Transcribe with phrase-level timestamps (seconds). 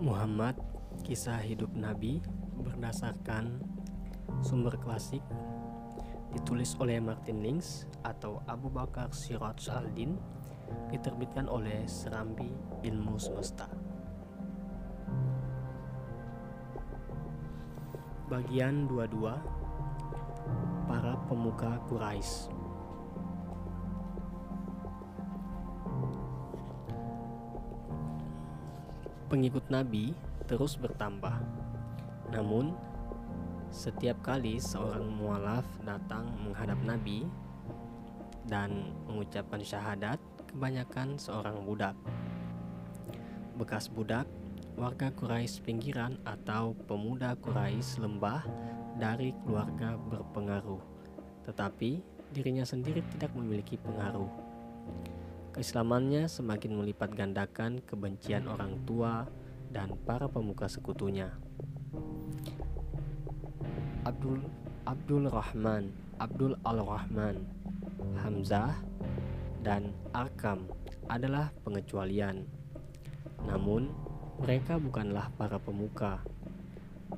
[0.00, 0.56] Muhammad
[1.04, 2.24] Kisah Hidup Nabi
[2.56, 3.60] berdasarkan
[4.40, 5.20] sumber klasik
[6.32, 10.16] ditulis oleh Martin Links atau Abu Bakar Siraj al-Din
[10.88, 12.48] diterbitkan oleh Serambi
[12.80, 13.68] Ilmu Semesta.
[18.32, 22.59] Bagian 22 Para Pemuka Quraisy
[29.30, 30.10] Pengikut Nabi
[30.50, 31.38] terus bertambah.
[32.34, 32.74] Namun,
[33.70, 37.30] setiap kali seorang mualaf datang menghadap Nabi
[38.50, 40.18] dan mengucapkan syahadat,
[40.50, 41.94] kebanyakan seorang budak.
[43.54, 44.26] Bekas budak,
[44.74, 48.42] warga Quraisy pinggiran atau pemuda Quraisy lembah
[48.98, 50.82] dari keluarga berpengaruh,
[51.46, 52.02] tetapi
[52.34, 54.49] dirinya sendiri tidak memiliki pengaruh.
[55.50, 59.26] Keislamannya semakin melipat gandakan kebencian orang tua
[59.70, 61.34] dan para pemuka sekutunya.
[64.06, 64.42] Abdul
[64.86, 67.46] Abdul Rahman, Abdul Al-Rahman,
[68.18, 68.78] Hamzah,
[69.60, 70.66] dan Arkam
[71.06, 72.48] adalah pengecualian.
[73.44, 73.92] Namun,
[74.40, 76.24] mereka bukanlah para pemuka.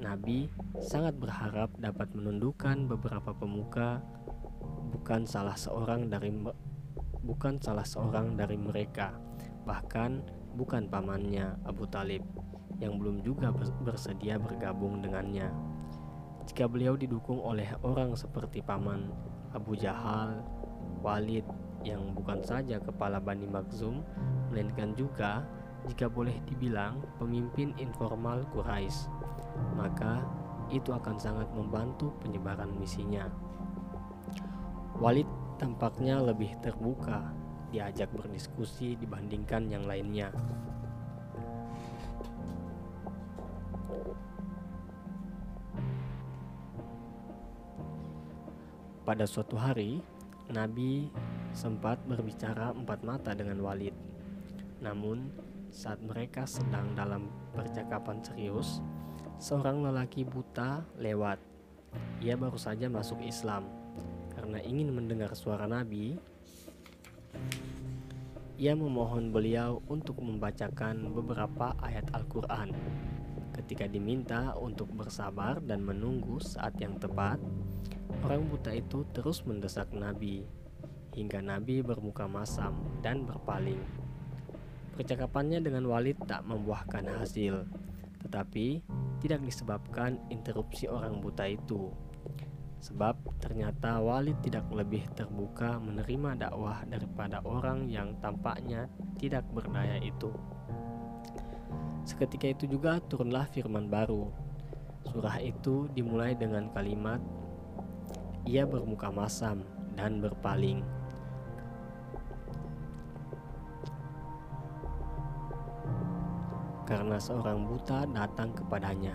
[0.00, 0.48] Nabi
[0.80, 4.00] sangat berharap dapat menundukkan beberapa pemuka
[4.90, 6.32] bukan salah seorang dari
[7.20, 9.12] bukan salah seorang dari mereka,
[9.68, 10.24] bahkan
[10.56, 12.24] bukan pamannya Abu Talib
[12.80, 13.52] yang belum juga
[13.84, 15.52] bersedia bergabung dengannya.
[16.48, 19.12] Jika beliau didukung oleh orang seperti paman
[19.52, 20.40] Abu Jahal,
[21.04, 21.44] Walid
[21.84, 24.02] yang bukan saja kepala Bani Makhzum,
[24.48, 25.44] melainkan juga
[25.88, 29.08] jika boleh dibilang pemimpin informal Quraisy,
[29.76, 30.24] maka
[30.68, 33.26] itu akan sangat membantu penyebaran misinya.
[35.00, 35.26] Walid
[35.60, 37.20] tampaknya lebih terbuka
[37.68, 40.32] diajak berdiskusi dibandingkan yang lainnya.
[49.04, 50.00] Pada suatu hari,
[50.48, 51.12] Nabi
[51.52, 53.92] sempat berbicara empat mata dengan Walid.
[54.80, 55.28] Namun,
[55.68, 58.80] saat mereka sedang dalam percakapan serius,
[59.36, 61.36] seorang lelaki buta lewat.
[62.22, 63.79] Ia baru saja masuk Islam.
[64.50, 66.18] Karena ingin mendengar suara Nabi,
[68.58, 72.74] ia memohon beliau untuk membacakan beberapa ayat Al-Quran.
[73.54, 77.38] Ketika diminta untuk bersabar dan menunggu saat yang tepat,
[78.26, 80.44] Orang buta itu terus mendesak Nabi
[81.14, 83.78] hingga Nabi bermuka masam dan berpaling.
[84.98, 87.64] Percakapannya dengan Walid tak membuahkan hasil,
[88.26, 88.82] tetapi
[89.22, 91.88] tidak disebabkan interupsi orang buta itu.
[92.80, 98.88] Sebab ternyata Walid tidak lebih terbuka menerima dakwah daripada orang yang tampaknya
[99.20, 100.32] tidak berdaya itu.
[102.08, 104.32] Seketika itu juga turunlah firman baru.
[105.12, 107.20] Surah itu dimulai dengan kalimat
[108.48, 109.62] ia bermuka masam
[109.94, 110.80] dan berpaling.
[116.88, 119.14] Karena seorang buta datang kepadanya.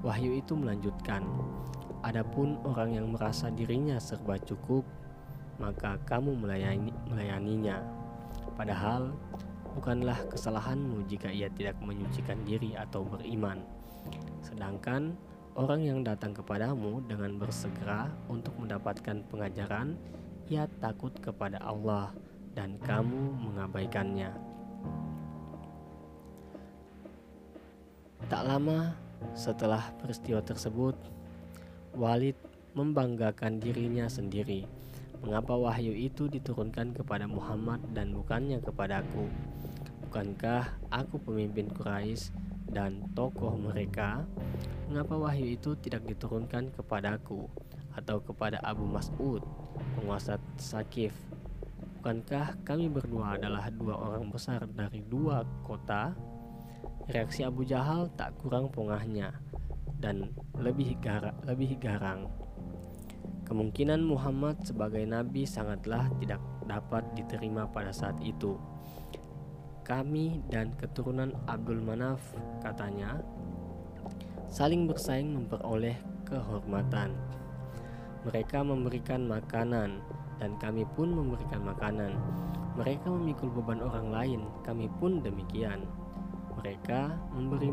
[0.00, 1.26] Wahyu itu melanjutkan,
[2.08, 4.80] Adapun orang yang merasa dirinya serba cukup,
[5.60, 7.84] maka kamu melayani, melayaninya.
[8.56, 9.12] Padahal
[9.76, 13.60] bukanlah kesalahanmu jika ia tidak menyucikan diri atau beriman.
[14.40, 15.12] Sedangkan
[15.58, 19.98] Orang yang datang kepadamu dengan bersegera untuk mendapatkan pengajaran,
[20.46, 22.14] ia takut kepada Allah
[22.54, 24.30] dan kamu mengabaikannya.
[28.30, 28.94] Tak lama
[29.34, 30.94] setelah peristiwa tersebut,
[31.98, 32.38] Walid
[32.78, 34.70] membanggakan dirinya sendiri.
[35.18, 39.26] Mengapa wahyu itu diturunkan kepada Muhammad dan bukannya kepadaku?
[40.06, 42.30] Bukankah aku pemimpin Quraisy
[42.70, 44.22] dan tokoh mereka?
[44.86, 47.50] Mengapa wahyu itu tidak diturunkan kepadaku
[47.98, 49.42] atau kepada Abu Mas'ud,
[49.98, 51.18] penguasa Sakif?
[51.98, 56.14] Bukankah kami berdua adalah dua orang besar dari dua kota?
[57.10, 59.34] Reaksi Abu Jahal tak kurang pongahnya
[59.98, 62.30] dan lebih, gar lebih garang.
[63.48, 68.60] Kemungkinan Muhammad sebagai nabi sangatlah tidak dapat diterima pada saat itu.
[69.88, 72.20] Kami dan keturunan Abdul Manaf,
[72.60, 73.24] katanya,
[74.52, 75.96] saling bersaing memperoleh
[76.28, 77.16] kehormatan.
[78.28, 80.04] Mereka memberikan makanan,
[80.36, 82.20] dan kami pun memberikan makanan.
[82.76, 85.88] Mereka memikul beban orang lain, kami pun demikian.
[86.60, 87.72] Mereka memberi,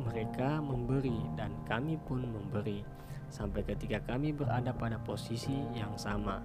[0.00, 2.80] mereka memberi, dan kami pun memberi,
[3.28, 6.40] sampai ketika kami berada pada posisi yang sama,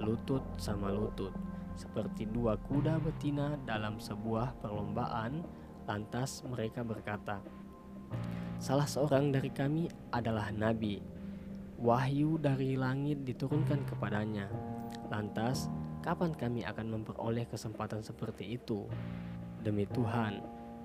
[0.00, 1.32] lutut sama lutut,
[1.76, 5.44] seperti dua kuda betina dalam sebuah perlombaan
[5.88, 7.40] Lantas mereka berkata,
[8.60, 11.00] "Salah seorang dari kami adalah nabi.
[11.80, 14.52] Wahyu dari langit diturunkan kepadanya.
[15.08, 15.72] Lantas,
[16.04, 18.84] kapan kami akan memperoleh kesempatan seperti itu?
[19.64, 20.44] Demi Tuhan,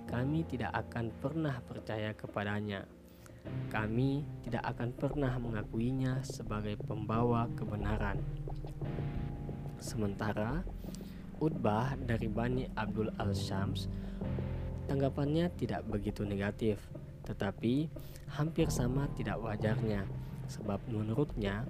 [0.09, 2.85] kami tidak akan pernah percaya kepadanya.
[3.67, 8.19] Kami tidak akan pernah mengakuinya sebagai pembawa kebenaran."
[9.83, 10.63] Sementara
[11.43, 13.91] Utbah dari Bani Abdul Al-Syams
[14.83, 16.75] Tanggapannya tidak begitu negatif,
[17.23, 17.87] tetapi
[18.35, 20.03] hampir sama tidak wajarnya,
[20.51, 21.63] sebab menurutnya,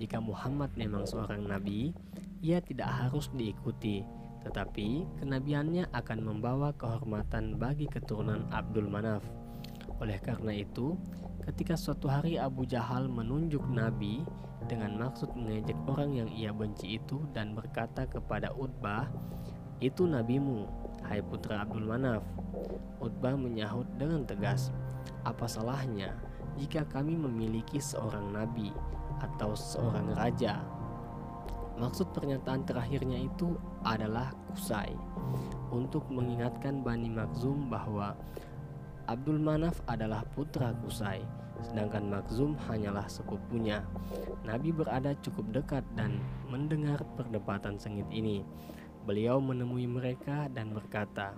[0.00, 1.92] jika Muhammad memang seorang nabi,
[2.40, 4.00] ia tidak harus diikuti,
[4.44, 9.24] tetapi kenabiannya akan membawa kehormatan bagi keturunan Abdul Manaf.
[9.98, 11.00] Oleh karena itu,
[11.48, 14.20] ketika suatu hari Abu Jahal menunjuk nabi
[14.68, 19.08] dengan maksud mengejek orang yang ia benci itu dan berkata kepada Utbah,
[19.80, 20.68] "Itu nabimu,
[21.04, 22.24] hai putra Abdul Manaf."
[23.00, 24.72] Utbah menyahut dengan tegas,
[25.24, 26.16] "Apa salahnya
[26.56, 28.72] jika kami memiliki seorang nabi
[29.20, 30.73] atau seorang raja?"
[31.74, 34.94] Maksud pernyataan terakhirnya itu adalah kusai
[35.74, 38.14] untuk mengingatkan Bani Makhzum bahwa
[39.04, 41.20] Abdul Manaf adalah putra Kusai,
[41.60, 43.84] sedangkan Makhzum hanyalah sepupunya.
[44.48, 46.16] Nabi berada cukup dekat dan
[46.48, 48.40] mendengar perdebatan sengit ini.
[49.04, 51.36] Beliau menemui mereka dan berkata,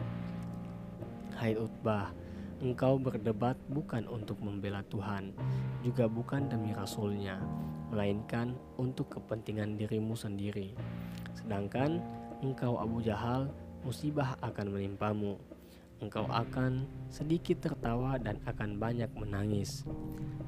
[1.35, 2.15] Hai Utbah,
[2.63, 5.35] engkau berdebat bukan untuk membela Tuhan,
[5.83, 7.43] juga bukan demi Rasulnya,
[7.91, 10.75] melainkan untuk kepentingan dirimu sendiri.
[11.37, 12.03] Sedangkan
[12.43, 13.51] engkau Abu Jahal,
[13.87, 15.39] musibah akan menimpamu.
[15.97, 19.87] Engkau akan sedikit tertawa dan akan banyak menangis.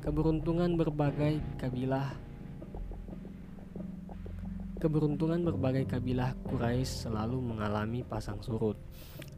[0.05, 2.29] Keberuntungan berbagai kabilah
[4.79, 8.79] Keberuntungan berbagai kabilah Quraisy selalu mengalami pasang surut.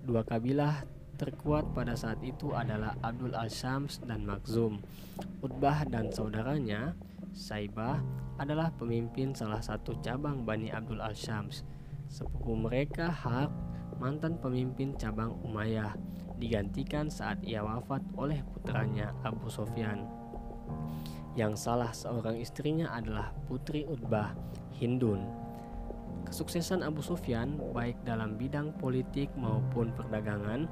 [0.05, 0.85] Dua kabilah
[1.17, 4.85] terkuat pada saat itu adalah Abdul Al-Syams dan Makhzum.
[5.41, 6.93] Utbah dan saudaranya,
[7.31, 8.03] Saibah,
[8.41, 11.63] adalah pemimpin salah satu cabang Bani Abdul Al-Syams.
[12.09, 13.53] Sepupu mereka Harb,
[14.01, 15.93] mantan pemimpin cabang Umayyah,
[16.41, 20.09] digantikan saat ia wafat oleh putranya Abu Sofyan.
[21.37, 24.35] Yang salah seorang istrinya adalah putri Utbah,
[24.81, 25.23] Hindun.
[26.27, 30.71] Kesuksesan Abu Sufyan baik dalam bidang politik maupun perdagangan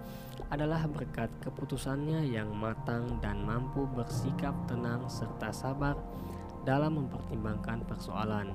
[0.48, 5.98] adalah berkat keputusannya yang matang dan mampu bersikap tenang serta sabar
[6.68, 8.52] dalam mempertimbangkan persoalan.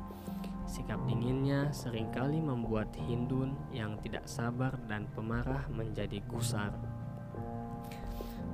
[0.70, 6.70] Sikap dinginnya sering kali membuat Hindun yang tidak sabar dan pemarah menjadi gusar.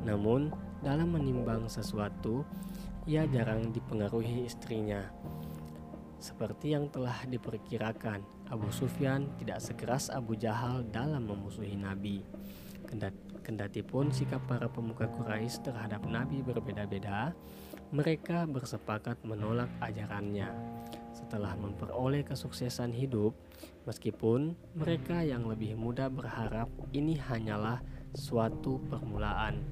[0.07, 0.47] Namun,
[0.79, 2.47] dalam menimbang sesuatu,
[3.03, 5.03] ia jarang dipengaruhi istrinya.
[6.23, 12.23] Seperti yang telah diperkirakan, Abu Sufyan tidak sekeras Abu Jahal dalam memusuhi Nabi.
[13.43, 17.35] Kendati pun sikap para pemuka Quraisy terhadap Nabi berbeda-beda,
[17.89, 20.53] mereka bersepakat menolak ajarannya.
[21.09, 23.33] Setelah memperoleh kesuksesan hidup,
[23.89, 27.81] meskipun mereka yang lebih muda berharap ini hanyalah
[28.13, 29.65] suatu permulaan,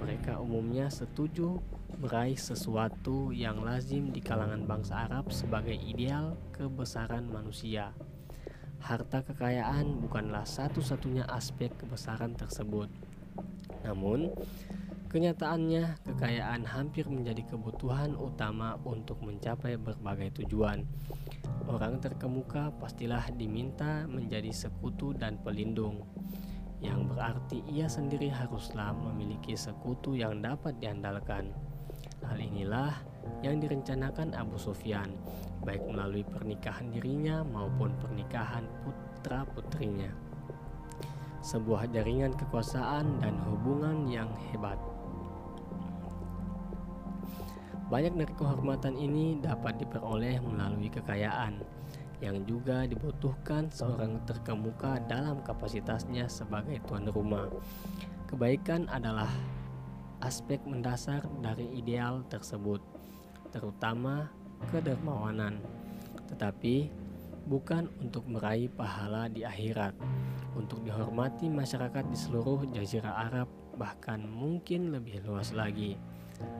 [0.00, 1.60] mereka umumnya setuju
[2.00, 7.92] meraih sesuatu yang lazim di kalangan bangsa Arab sebagai ideal kebesaran manusia.
[8.80, 12.88] Harta kekayaan bukanlah satu-satunya aspek kebesaran tersebut.
[13.84, 14.32] Namun,
[15.10, 20.86] kenyataannya kekayaan hampir menjadi kebutuhan utama untuk mencapai berbagai tujuan.
[21.66, 26.06] Orang terkemuka pastilah diminta menjadi sekutu dan pelindung
[26.80, 31.52] yang berarti ia sendiri haruslah memiliki sekutu yang dapat diandalkan.
[32.24, 32.94] Hal inilah
[33.42, 35.10] yang direncanakan Abu Sufyan,
[35.66, 40.08] baik melalui pernikahan dirinya maupun pernikahan putra-putrinya.
[41.40, 44.76] Sebuah jaringan kekuasaan dan hubungan yang hebat.
[47.90, 51.58] Banyak dari kehormatan ini dapat diperoleh melalui kekayaan
[52.22, 57.50] yang juga dibutuhkan seorang terkemuka dalam kapasitasnya sebagai tuan rumah.
[58.30, 59.26] Kebaikan adalah
[60.22, 62.78] aspek mendasar dari ideal tersebut,
[63.50, 64.30] terutama
[64.70, 65.58] kedermawanan,
[66.30, 66.92] tetapi
[67.48, 69.96] bukan untuk meraih pahala di akhirat,
[70.54, 73.48] untuk dihormati masyarakat di seluruh jazirah Arab,
[73.80, 75.96] bahkan mungkin lebih luas lagi.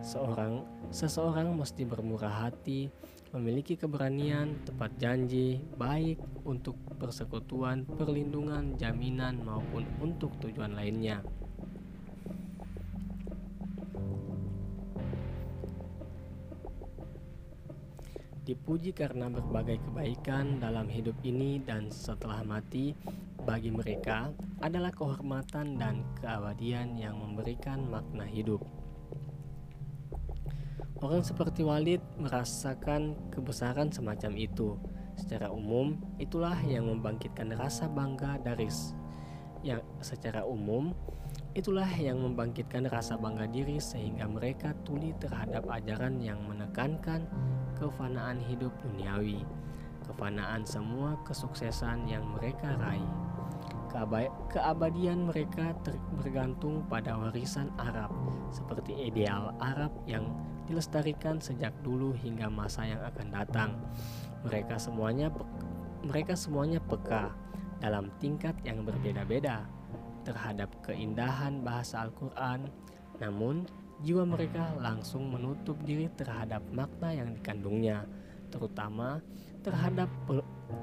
[0.01, 2.91] Seorang seseorang mesti bermurah hati,
[3.31, 11.23] memiliki keberanian, tepat janji, baik untuk persekutuan, perlindungan, jaminan maupun untuk tujuan lainnya.
[18.51, 22.99] dipuji karena berbagai kebaikan dalam hidup ini dan setelah mati
[23.47, 28.80] bagi mereka adalah kehormatan dan keabadian yang memberikan makna hidup.
[31.01, 34.77] Orang seperti Walid merasakan kebesaran semacam itu.
[35.17, 38.69] Secara umum, itulah yang membangkitkan rasa bangga dari
[39.61, 40.97] yang secara umum
[41.53, 47.27] itulah yang membangkitkan rasa bangga diri sehingga mereka tuli terhadap ajaran yang menekankan
[47.77, 49.43] kefanaan hidup duniawi,
[50.07, 53.30] kefanaan semua kesuksesan yang mereka raih.
[53.91, 55.75] Keabadian mereka
[56.15, 58.15] bergantung pada warisan Arab,
[58.55, 60.31] seperti ideal Arab yang
[60.71, 63.71] dilestarikan sejak dulu hingga masa yang akan datang.
[64.47, 65.27] Mereka semuanya
[66.07, 67.35] mereka semuanya peka
[67.83, 69.67] dalam tingkat yang berbeda-beda
[70.23, 72.71] terhadap keindahan bahasa Al-Qur'an.
[73.19, 73.67] Namun,
[74.07, 78.07] jiwa mereka langsung menutup diri terhadap makna yang dikandungnya,
[78.49, 79.21] terutama
[79.61, 80.09] terhadap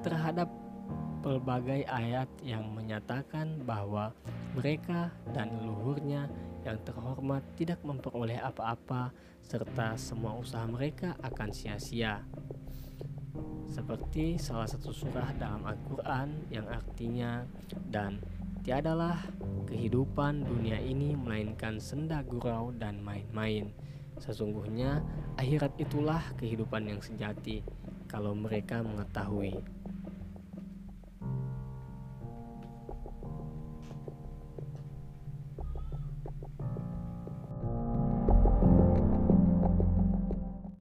[0.06, 0.52] terhadap
[1.27, 4.15] berbagai ayat yang menyatakan bahwa
[4.55, 6.31] mereka dan leluhurnya
[6.63, 9.12] yang terhormat tidak memperoleh apa-apa
[9.43, 12.24] serta semua usaha mereka akan sia-sia.
[13.67, 17.43] Seperti salah satu surah dalam Al-Quran yang artinya
[17.91, 18.24] dan
[18.63, 19.19] tiadalah
[19.67, 23.75] kehidupan dunia ini melainkan senda gurau dan main-main.
[24.17, 25.03] Sesungguhnya
[25.36, 27.62] akhirat itulah kehidupan yang sejati
[28.07, 29.76] kalau mereka mengetahui.